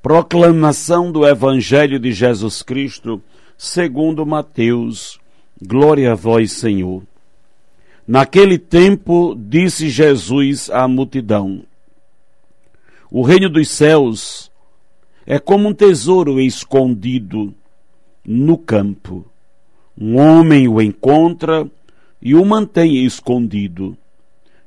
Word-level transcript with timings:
Proclamação 0.00 1.10
do 1.10 1.26
Evangelho 1.26 1.98
de 1.98 2.12
Jesus 2.12 2.62
Cristo, 2.62 3.20
segundo 3.56 4.24
Mateus. 4.24 5.18
Glória 5.60 6.12
a 6.12 6.14
vós, 6.14 6.52
Senhor. 6.52 7.02
Naquele 8.06 8.58
tempo, 8.58 9.34
disse 9.36 9.88
Jesus 9.88 10.70
à 10.70 10.86
multidão: 10.86 11.64
O 13.10 13.22
reino 13.22 13.48
dos 13.48 13.68
céus 13.68 14.52
é 15.26 15.40
como 15.40 15.68
um 15.68 15.74
tesouro 15.74 16.40
escondido 16.40 17.52
no 18.24 18.56
campo. 18.56 19.26
Um 20.00 20.16
homem 20.16 20.68
o 20.68 20.80
encontra 20.80 21.68
e 22.22 22.36
o 22.36 22.44
mantém 22.44 23.04
escondido. 23.04 23.96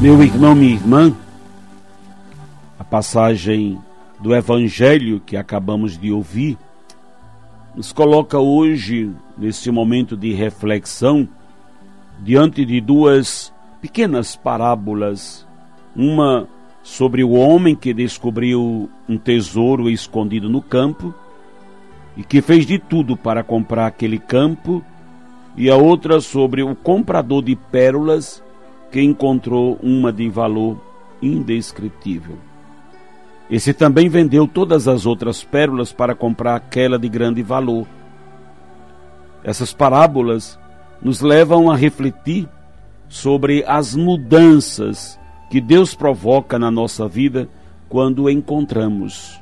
Meu 0.00 0.22
irmão, 0.22 0.54
minha 0.54 0.72
irmã, 0.72 1.14
a 2.78 2.82
passagem 2.82 3.78
do 4.18 4.34
Evangelho 4.34 5.20
que 5.20 5.36
acabamos 5.36 5.98
de 5.98 6.10
ouvir 6.10 6.56
nos 7.76 7.92
coloca 7.92 8.38
hoje, 8.38 9.10
nesse 9.36 9.70
momento 9.70 10.16
de 10.16 10.32
reflexão, 10.32 11.28
diante 12.18 12.64
de 12.64 12.80
duas 12.80 13.52
pequenas 13.82 14.34
parábolas. 14.34 15.46
Uma 15.94 16.48
sobre 16.82 17.22
o 17.22 17.32
homem 17.32 17.76
que 17.76 17.92
descobriu 17.92 18.88
um 19.06 19.18
tesouro 19.18 19.90
escondido 19.90 20.48
no 20.48 20.62
campo 20.62 21.14
e 22.16 22.24
que 22.24 22.40
fez 22.40 22.64
de 22.64 22.78
tudo 22.78 23.18
para 23.18 23.44
comprar 23.44 23.88
aquele 23.88 24.18
campo, 24.18 24.82
e 25.58 25.68
a 25.68 25.76
outra 25.76 26.22
sobre 26.22 26.62
o 26.62 26.74
comprador 26.74 27.42
de 27.42 27.54
pérolas 27.54 28.42
que 28.90 29.00
encontrou 29.00 29.78
uma 29.82 30.12
de 30.12 30.28
valor 30.28 30.80
indescritível. 31.22 32.36
Esse 33.50 33.74
também 33.74 34.08
vendeu 34.08 34.46
todas 34.46 34.86
as 34.86 35.06
outras 35.06 35.42
pérolas 35.42 35.92
para 35.92 36.14
comprar 36.14 36.54
aquela 36.54 36.98
de 36.98 37.08
grande 37.08 37.42
valor. 37.42 37.86
Essas 39.42 39.72
parábolas 39.72 40.58
nos 41.02 41.20
levam 41.20 41.70
a 41.70 41.76
refletir 41.76 42.48
sobre 43.08 43.64
as 43.66 43.96
mudanças 43.96 45.18
que 45.50 45.60
Deus 45.60 45.94
provoca 45.94 46.58
na 46.58 46.70
nossa 46.70 47.08
vida 47.08 47.48
quando 47.88 48.30
encontramos. 48.30 49.40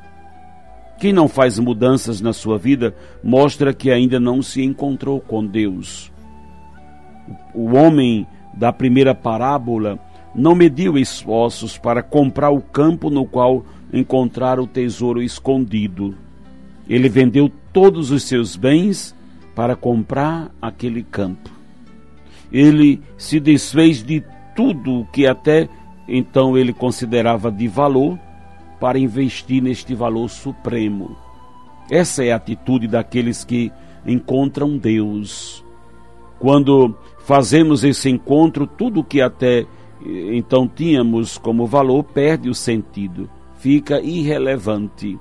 Quem 0.98 1.12
não 1.12 1.28
faz 1.28 1.59
mudanças 1.59 2.20
na 2.20 2.32
sua 2.32 2.59
vida 2.59 2.94
mostra 3.22 3.75
que 3.75 3.91
ainda 3.91 4.19
não 4.19 4.42
se 4.42 4.62
encontrou 4.62 5.20
com 5.20 5.47
Deus. 5.47 6.10
O 7.54 7.76
homem 7.76 8.26
da 8.58 8.72
primeira 8.72 9.14
parábola 9.14 9.98
não 10.34 10.54
mediu 10.54 10.98
esforços 10.98 11.78
para 11.78 12.02
comprar 12.02 12.50
o 12.50 12.60
campo 12.60 13.08
no 13.08 13.24
qual 13.24 13.64
encontrar 13.92 14.58
o 14.58 14.66
tesouro 14.66 15.22
escondido. 15.22 16.14
Ele 16.88 17.08
vendeu 17.08 17.50
todos 17.72 18.10
os 18.10 18.24
seus 18.24 18.56
bens 18.56 19.14
para 19.54 19.76
comprar 19.76 20.50
aquele 20.60 21.02
campo. 21.02 21.50
Ele 22.50 23.00
se 23.16 23.38
desfez 23.38 24.02
de 24.02 24.24
tudo 24.56 25.06
que 25.12 25.26
até 25.26 25.68
então 26.08 26.56
ele 26.56 26.72
considerava 26.72 27.50
de 27.52 27.68
valor 27.68 28.18
para 28.80 28.98
investir 28.98 29.62
neste 29.62 29.94
valor 29.94 30.28
supremo. 30.28 31.16
Essa 31.91 32.24
é 32.24 32.32
a 32.32 32.36
atitude 32.36 32.88
daqueles 32.88 33.44
que 33.44 33.70
encontram 34.06 34.76
Deus. 34.76 35.64
Quando 36.38 36.97
fazemos 37.28 37.84
esse 37.84 38.09
encontro, 38.09 38.66
tudo 38.66 39.05
que 39.05 39.21
até 39.21 39.66
então 40.33 40.66
tínhamos 40.66 41.37
como 41.37 41.66
valor 41.66 42.03
perde 42.03 42.49
o 42.49 42.55
sentido, 42.55 43.28
fica 43.59 44.00
irrelevante. 44.00 45.19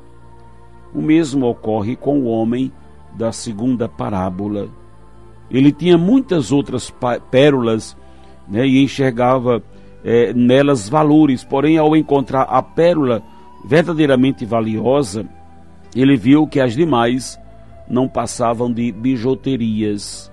O 0.96 1.02
mesmo 1.02 1.46
ocorre 1.48 1.98
com 1.98 2.22
o 2.22 2.28
homem 2.28 2.72
da 3.14 3.34
segunda 3.34 3.90
parábola. 3.90 4.70
Ele 5.52 5.70
tinha 5.70 5.98
muitas 5.98 6.50
outras 6.50 6.94
pérolas 7.30 7.98
né, 8.48 8.66
e 8.66 8.82
enxergava 8.82 9.62
é, 10.02 10.32
nelas 10.32 10.88
valores, 10.88 11.44
porém, 11.44 11.78
ao 11.78 11.94
encontrar 11.94 12.44
a 12.44 12.62
pérola 12.64 13.22
verdadeiramente 13.66 14.46
valiosa, 14.46 15.26
ele 15.94 16.16
viu 16.16 16.48
que 16.48 16.62
as 16.62 16.74
demais 16.74 17.38
não 17.90 18.08
passavam 18.08 18.72
de 18.72 18.94
bijuterias. 18.94 20.32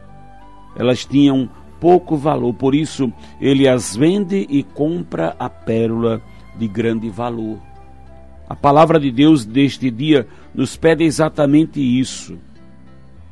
Elas 0.77 1.05
tinham 1.05 1.49
pouco 1.81 2.17
valor, 2.17 2.55
por 2.55 2.75
isso 2.75 3.13
ele 3.41 3.69
as 3.69 3.97
vende 3.97 4.47
e 4.49 4.63
compra 4.63 5.35
a 5.39 5.49
pérola 5.49 6.23
de 6.57 6.69
grande 6.69 7.09
valor. 7.11 7.59
A 8.49 8.55
palavra 8.55 9.01
de 9.01 9.11
Deus 9.11 9.45
deste 9.45 9.91
dia 9.91 10.27
nos 10.55 10.77
pede 10.77 11.05
exatamente 11.05 11.81
isso: 11.81 12.39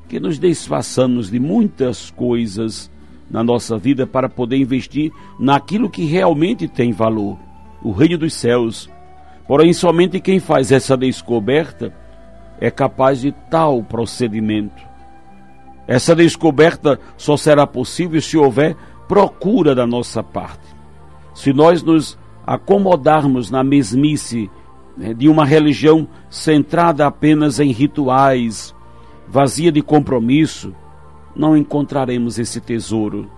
que 0.08 0.18
nos 0.18 0.38
desfaçamos 0.38 1.30
de 1.30 1.38
muitas 1.38 2.10
coisas 2.10 2.90
na 3.30 3.42
nossa 3.42 3.78
vida 3.78 4.06
para 4.06 4.28
poder 4.28 4.56
investir 4.56 5.12
naquilo 5.38 5.88
que 5.88 6.04
realmente 6.04 6.68
tem 6.68 6.92
valor, 6.92 7.38
o 7.82 7.90
reino 7.92 8.18
dos 8.18 8.34
céus. 8.34 8.90
Porém, 9.46 9.72
somente 9.72 10.20
quem 10.20 10.38
faz 10.38 10.70
essa 10.70 10.96
descoberta 10.96 11.92
é 12.60 12.70
capaz 12.70 13.20
de 13.20 13.32
tal 13.50 13.82
procedimento. 13.82 14.91
Essa 15.86 16.14
descoberta 16.14 16.98
só 17.16 17.36
será 17.36 17.66
possível 17.66 18.20
se 18.20 18.36
houver 18.36 18.76
procura 19.08 19.74
da 19.74 19.86
nossa 19.86 20.22
parte. 20.22 20.66
Se 21.34 21.52
nós 21.52 21.82
nos 21.82 22.18
acomodarmos 22.46 23.50
na 23.50 23.64
mesmice 23.64 24.50
né, 24.96 25.12
de 25.14 25.28
uma 25.28 25.44
religião 25.44 26.06
centrada 26.30 27.06
apenas 27.06 27.58
em 27.58 27.72
rituais, 27.72 28.74
vazia 29.28 29.72
de 29.72 29.82
compromisso, 29.82 30.74
não 31.34 31.56
encontraremos 31.56 32.38
esse 32.38 32.60
tesouro. 32.60 33.30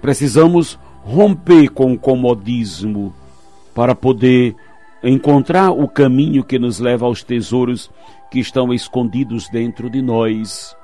Precisamos 0.00 0.78
romper 1.02 1.68
com 1.68 1.92
o 1.92 1.98
comodismo 1.98 3.14
para 3.74 3.94
poder 3.94 4.56
encontrar 5.02 5.70
o 5.70 5.86
caminho 5.86 6.42
que 6.42 6.58
nos 6.58 6.78
leva 6.78 7.04
aos 7.04 7.22
tesouros 7.22 7.90
que 8.30 8.40
estão 8.40 8.72
escondidos 8.72 9.48
dentro 9.48 9.90
de 9.90 10.00
nós 10.00 10.74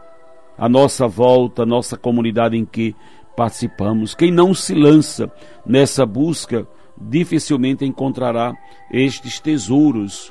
a 0.60 0.68
nossa 0.68 1.08
volta, 1.08 1.62
a 1.62 1.66
nossa 1.66 1.96
comunidade 1.96 2.54
em 2.54 2.66
que 2.66 2.94
participamos. 3.34 4.14
Quem 4.14 4.30
não 4.30 4.52
se 4.52 4.74
lança 4.74 5.32
nessa 5.64 6.04
busca 6.04 6.68
dificilmente 7.00 7.82
encontrará 7.82 8.54
estes 8.92 9.40
tesouros. 9.40 10.30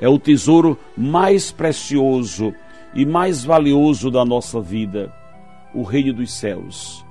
É 0.00 0.08
o 0.08 0.18
tesouro 0.18 0.76
mais 0.96 1.52
precioso 1.52 2.52
e 2.96 3.06
mais 3.06 3.44
valioso 3.44 4.10
da 4.10 4.24
nossa 4.24 4.60
vida, 4.60 5.14
o 5.72 5.84
reino 5.84 6.14
dos 6.14 6.32
céus. 6.32 7.06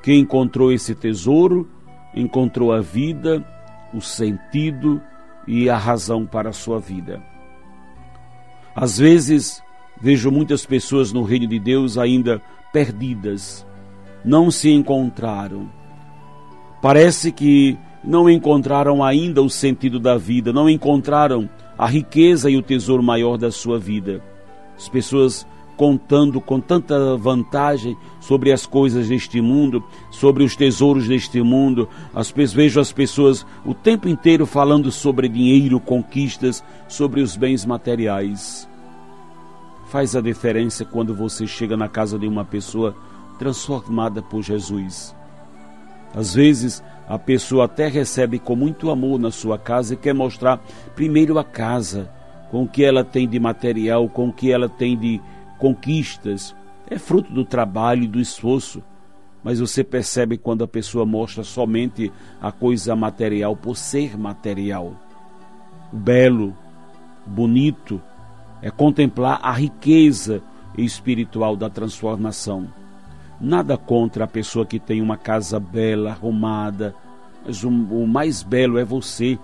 Quem 0.00 0.20
encontrou 0.20 0.70
esse 0.70 0.94
tesouro, 0.94 1.68
encontrou 2.14 2.72
a 2.72 2.80
vida, 2.80 3.44
o 3.92 4.00
sentido 4.00 5.02
e 5.44 5.68
a 5.68 5.76
razão 5.76 6.24
para 6.24 6.50
a 6.50 6.52
sua 6.52 6.78
vida. 6.78 7.20
Às 8.76 8.98
vezes, 8.98 9.60
Vejo 10.04 10.30
muitas 10.30 10.66
pessoas 10.66 11.14
no 11.14 11.22
reino 11.22 11.46
de 11.46 11.58
Deus 11.58 11.96
ainda 11.96 12.38
perdidas, 12.70 13.66
não 14.22 14.50
se 14.50 14.70
encontraram. 14.70 15.66
Parece 16.82 17.32
que 17.32 17.74
não 18.04 18.28
encontraram 18.28 19.02
ainda 19.02 19.40
o 19.40 19.48
sentido 19.48 19.98
da 19.98 20.18
vida, 20.18 20.52
não 20.52 20.68
encontraram 20.68 21.48
a 21.78 21.86
riqueza 21.86 22.50
e 22.50 22.56
o 22.58 22.60
tesouro 22.60 23.02
maior 23.02 23.38
da 23.38 23.50
sua 23.50 23.78
vida. 23.78 24.22
As 24.76 24.90
pessoas 24.90 25.46
contando 25.74 26.38
com 26.38 26.60
tanta 26.60 27.16
vantagem 27.16 27.96
sobre 28.20 28.52
as 28.52 28.66
coisas 28.66 29.08
deste 29.08 29.40
mundo, 29.40 29.82
sobre 30.10 30.44
os 30.44 30.54
tesouros 30.54 31.08
deste 31.08 31.40
mundo. 31.40 31.88
As, 32.14 32.30
vejo 32.30 32.78
as 32.78 32.92
pessoas 32.92 33.46
o 33.64 33.72
tempo 33.72 34.06
inteiro 34.06 34.44
falando 34.44 34.92
sobre 34.92 35.30
dinheiro, 35.30 35.80
conquistas, 35.80 36.62
sobre 36.86 37.22
os 37.22 37.38
bens 37.38 37.64
materiais. 37.64 38.68
Faz 39.94 40.16
a 40.16 40.20
diferença 40.20 40.84
quando 40.84 41.14
você 41.14 41.46
chega 41.46 41.76
na 41.76 41.88
casa 41.88 42.18
de 42.18 42.26
uma 42.26 42.44
pessoa 42.44 42.96
transformada 43.38 44.20
por 44.20 44.42
Jesus. 44.42 45.14
Às 46.12 46.34
vezes, 46.34 46.82
a 47.08 47.16
pessoa 47.16 47.66
até 47.66 47.86
recebe 47.86 48.40
com 48.40 48.56
muito 48.56 48.90
amor 48.90 49.20
na 49.20 49.30
sua 49.30 49.56
casa 49.56 49.94
e 49.94 49.96
quer 49.96 50.12
mostrar 50.12 50.60
primeiro 50.96 51.38
a 51.38 51.44
casa, 51.44 52.10
com 52.50 52.64
o 52.64 52.68
que 52.68 52.82
ela 52.82 53.04
tem 53.04 53.28
de 53.28 53.38
material, 53.38 54.08
com 54.08 54.30
o 54.30 54.32
que 54.32 54.50
ela 54.50 54.68
tem 54.68 54.98
de 54.98 55.20
conquistas, 55.60 56.56
é 56.90 56.98
fruto 56.98 57.32
do 57.32 57.44
trabalho 57.44 58.02
e 58.02 58.08
do 58.08 58.18
esforço. 58.18 58.82
Mas 59.44 59.60
você 59.60 59.84
percebe 59.84 60.36
quando 60.36 60.64
a 60.64 60.68
pessoa 60.68 61.06
mostra 61.06 61.44
somente 61.44 62.12
a 62.42 62.50
coisa 62.50 62.96
material 62.96 63.54
por 63.54 63.76
ser 63.76 64.18
material. 64.18 64.92
O 65.92 65.96
belo, 65.96 66.52
bonito, 67.24 68.02
é 68.64 68.70
contemplar 68.70 69.38
a 69.42 69.52
riqueza 69.52 70.42
espiritual 70.78 71.54
da 71.54 71.68
transformação. 71.68 72.66
Nada 73.38 73.76
contra 73.76 74.24
a 74.24 74.26
pessoa 74.26 74.64
que 74.64 74.80
tem 74.80 75.02
uma 75.02 75.18
casa 75.18 75.60
bela, 75.60 76.12
arrumada, 76.12 76.94
mas 77.44 77.62
o, 77.62 77.68
o 77.68 78.08
mais 78.08 78.42
belo 78.42 78.78
é 78.78 78.84
você. 78.84 79.38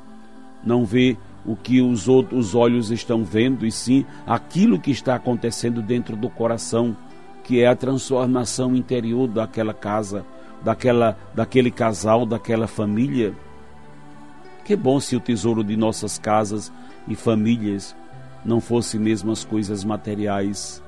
Não 0.64 0.86
vê 0.86 1.18
o 1.44 1.54
que 1.54 1.82
os 1.82 2.08
outros 2.08 2.54
olhos 2.54 2.90
estão 2.90 3.22
vendo, 3.22 3.66
e 3.66 3.70
sim 3.70 4.06
aquilo 4.26 4.80
que 4.80 4.90
está 4.90 5.16
acontecendo 5.16 5.82
dentro 5.82 6.16
do 6.16 6.30
coração, 6.30 6.96
que 7.44 7.60
é 7.60 7.66
a 7.66 7.76
transformação 7.76 8.74
interior 8.74 9.28
daquela 9.28 9.74
casa, 9.74 10.24
daquela, 10.64 11.14
daquele 11.34 11.70
casal, 11.70 12.24
daquela 12.24 12.66
família. 12.66 13.34
Que 14.64 14.74
bom 14.74 14.98
se 14.98 15.14
o 15.14 15.20
tesouro 15.20 15.62
de 15.62 15.76
nossas 15.76 16.16
casas 16.16 16.72
e 17.06 17.14
famílias 17.14 17.94
não 18.44 18.60
fosse 18.60 18.98
mesmo 18.98 19.30
as 19.30 19.44
coisas 19.44 19.84
materiais. 19.84 20.82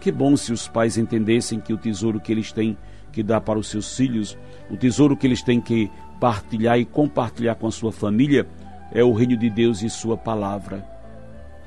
Que 0.00 0.10
bom 0.10 0.36
se 0.36 0.52
os 0.52 0.68
pais 0.68 0.98
entendessem 0.98 1.60
que 1.60 1.72
o 1.72 1.78
tesouro 1.78 2.20
que 2.20 2.32
eles 2.32 2.52
têm 2.52 2.76
que 3.12 3.22
dar 3.22 3.40
para 3.40 3.58
os 3.58 3.68
seus 3.68 3.96
filhos, 3.96 4.36
o 4.70 4.76
tesouro 4.76 5.16
que 5.16 5.26
eles 5.26 5.42
têm 5.42 5.60
que 5.60 5.90
partilhar 6.18 6.78
e 6.78 6.84
compartilhar 6.84 7.54
com 7.56 7.66
a 7.66 7.72
sua 7.72 7.92
família, 7.92 8.46
é 8.92 9.02
o 9.02 9.12
reino 9.12 9.36
de 9.36 9.48
Deus 9.48 9.82
e 9.82 9.90
Sua 9.90 10.16
palavra. 10.16 10.86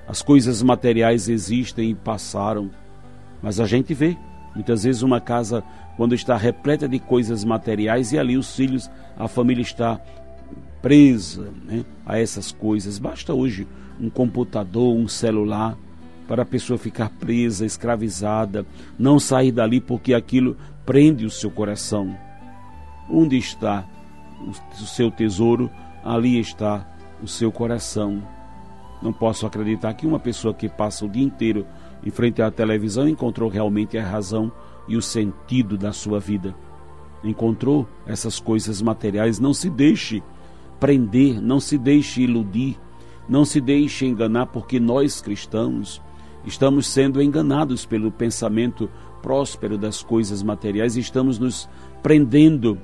As 0.07 0.21
coisas 0.21 0.61
materiais 0.61 1.27
existem 1.27 1.91
e 1.91 1.95
passaram, 1.95 2.69
mas 3.41 3.59
a 3.59 3.65
gente 3.65 3.93
vê 3.93 4.17
muitas 4.53 4.83
vezes 4.83 5.01
uma 5.01 5.19
casa 5.19 5.63
quando 5.97 6.13
está 6.13 6.37
repleta 6.37 6.87
de 6.87 6.99
coisas 6.99 7.43
materiais 7.43 8.11
e 8.11 8.19
ali 8.19 8.37
os 8.37 8.55
filhos, 8.55 8.89
a 9.17 9.27
família 9.27 9.61
está 9.61 9.99
presa 10.85 11.51
né, 11.65 11.83
a 12.05 12.19
essas 12.19 12.51
coisas. 12.51 12.99
Basta 12.99 13.33
hoje 13.33 13.67
um 13.99 14.07
computador, 14.07 14.95
um 14.95 15.07
celular 15.07 15.75
para 16.27 16.43
a 16.43 16.45
pessoa 16.45 16.77
ficar 16.77 17.09
presa, 17.09 17.65
escravizada, 17.65 18.63
não 18.97 19.17
sair 19.17 19.51
dali 19.51 19.81
porque 19.81 20.13
aquilo 20.13 20.55
prende 20.85 21.25
o 21.25 21.31
seu 21.31 21.49
coração. 21.49 22.15
Onde 23.09 23.35
está 23.35 23.83
o 24.79 24.85
seu 24.85 25.09
tesouro? 25.09 25.71
Ali 26.03 26.39
está 26.39 26.87
o 27.19 27.27
seu 27.27 27.51
coração. 27.51 28.21
Não 29.01 29.11
posso 29.11 29.47
acreditar 29.47 29.91
que 29.95 30.05
uma 30.05 30.19
pessoa 30.19 30.53
que 30.53 30.69
passa 30.69 31.03
o 31.03 31.09
dia 31.09 31.23
inteiro 31.23 31.65
em 32.05 32.11
frente 32.11 32.43
à 32.43 32.51
televisão 32.51 33.09
encontrou 33.09 33.49
realmente 33.49 33.97
a 33.97 34.07
razão 34.07 34.51
e 34.87 34.95
o 34.95 35.01
sentido 35.01 35.79
da 35.79 35.91
sua 35.91 36.19
vida. 36.19 36.53
Encontrou 37.23 37.89
essas 38.05 38.39
coisas 38.39 38.83
materiais, 38.83 39.39
não 39.39 39.51
se 39.51 39.67
deixe 39.67 40.21
prender, 40.79 41.41
não 41.41 41.59
se 41.59 41.77
deixe 41.77 42.21
iludir, 42.21 42.79
não 43.27 43.45
se 43.45 43.59
deixe 43.59 44.05
enganar, 44.05 44.47
porque 44.47 44.79
nós 44.79 45.21
cristãos 45.21 46.01
estamos 46.45 46.87
sendo 46.87 47.21
enganados 47.21 47.85
pelo 47.85 48.11
pensamento 48.11 48.89
próspero 49.21 49.77
das 49.77 50.03
coisas 50.03 50.43
materiais. 50.43 50.95
E 50.95 50.99
estamos 50.99 51.39
nos 51.39 51.67
prendendo 52.03 52.77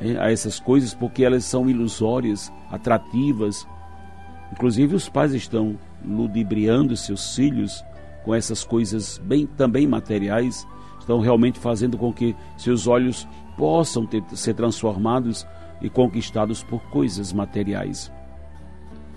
é, 0.00 0.16
a 0.18 0.30
essas 0.30 0.58
coisas 0.58 0.94
porque 0.94 1.24
elas 1.24 1.44
são 1.44 1.68
ilusórias, 1.68 2.50
atrativas, 2.70 3.66
Inclusive 4.52 4.94
os 4.94 5.08
pais 5.08 5.32
estão 5.32 5.78
ludibriando 6.04 6.94
seus 6.96 7.34
filhos 7.34 7.82
com 8.22 8.34
essas 8.34 8.62
coisas 8.62 9.18
bem 9.18 9.46
também 9.46 9.86
materiais, 9.86 10.68
estão 11.00 11.20
realmente 11.20 11.58
fazendo 11.58 11.96
com 11.96 12.12
que 12.12 12.36
seus 12.56 12.86
olhos 12.86 13.26
possam 13.56 14.06
ter, 14.06 14.22
ser 14.34 14.54
transformados 14.54 15.46
e 15.82 15.90
conquistados 15.90 16.62
por 16.62 16.80
coisas 16.84 17.32
materiais. 17.32 18.10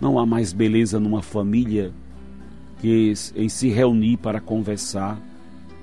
Não 0.02 0.20
há 0.20 0.26
mais 0.26 0.52
beleza 0.52 1.00
numa 1.00 1.22
família 1.22 1.94
que 2.80 3.14
em 3.36 3.48
se 3.48 3.70
reunir 3.70 4.18
para 4.18 4.42
conversar, 4.42 5.18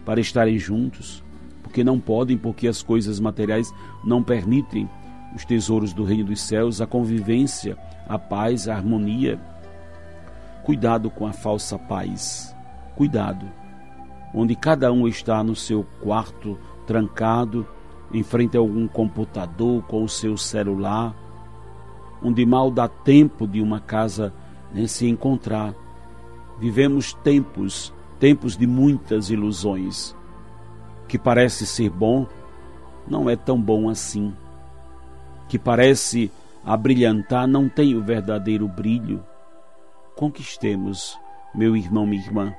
para 0.05 0.21
estarem 0.21 0.59
juntos, 0.59 1.23
porque 1.63 1.83
não 1.83 1.99
podem, 1.99 2.37
porque 2.37 2.69
as 2.69 2.83
coisas 2.83 3.19
materiais 3.19 3.73
não 4.05 4.23
permitem 4.23 4.89
os 5.35 5.45
tesouros 5.45 5.95
do 5.95 6.05
reino 6.05 6.25
dos 6.25 6.43
céus, 6.43 6.81
a 6.81 6.87
convivência, 6.87 7.79
a 8.07 8.19
paz, 8.19 8.69
a 8.69 8.75
harmonia. 8.75 9.41
Cuidado 10.65 11.09
com 11.09 11.27
a 11.27 11.33
falsa 11.33 11.79
paz. 11.79 12.55
Cuidado. 12.95 13.47
Onde 14.35 14.55
cada 14.55 14.93
um 14.93 15.09
está 15.09 15.43
no 15.43 15.57
seu 15.57 15.85
quarto 16.03 16.59
trancado, 16.87 17.67
em 18.13 18.23
frente 18.23 18.57
a 18.57 18.61
algum 18.61 18.87
computador 18.87 19.83
com 19.85 20.05
o 20.05 20.09
seu 20.09 20.37
celular, 20.37 21.15
onde 22.23 22.45
mal 22.45 22.71
dá 22.71 22.87
tempo 22.87 23.47
de 23.47 23.61
uma 23.61 23.81
casa 23.81 24.33
né, 24.73 24.87
se 24.87 25.09
encontrar. 25.09 25.75
Vivemos 26.59 27.15
tempos, 27.15 27.93
tempos 28.21 28.57
de 28.57 28.67
muitas 28.67 29.31
ilusões. 29.31 30.15
Que 31.09 31.19
parece 31.19 31.67
ser 31.67 31.91
bom, 31.91 32.27
não 33.07 33.29
é 33.29 33.37
tão 33.37 33.61
bom 33.61 33.89
assim. 33.89 34.33
Que 35.49 35.59
parece 35.59 36.31
abrilhantar, 36.65 37.47
não 37.47 37.69
tem 37.69 37.97
o 37.97 38.03
verdadeiro 38.03 38.69
brilho. 38.69 39.25
Conquistemos, 40.15 41.19
meu 41.55 41.77
irmão, 41.77 42.07
minha 42.07 42.23
irmã, 42.23 42.55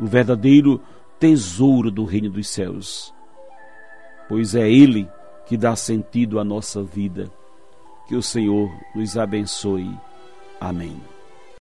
o 0.00 0.06
verdadeiro 0.06 0.80
tesouro 1.18 1.90
do 1.90 2.04
reino 2.04 2.30
dos 2.30 2.48
céus, 2.48 3.14
pois 4.32 4.54
é 4.54 4.66
Ele 4.66 5.06
que 5.44 5.58
dá 5.58 5.76
sentido 5.76 6.40
à 6.40 6.44
nossa 6.44 6.82
vida. 6.82 7.30
Que 8.08 8.16
o 8.16 8.22
Senhor 8.22 8.70
nos 8.94 9.18
abençoe. 9.18 9.94
Amém. 10.58 11.11